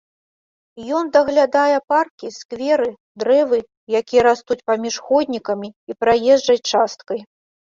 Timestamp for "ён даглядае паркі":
0.99-2.27